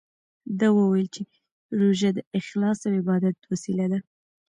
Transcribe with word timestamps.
ده 0.59 0.67
وویل 0.77 1.07
چې 1.15 1.21
روژه 1.79 2.09
د 2.13 2.19
اخلاص 2.39 2.79
او 2.87 2.91
عبادت 3.01 3.35
وسیله 3.51 3.85
ده. 3.91 3.99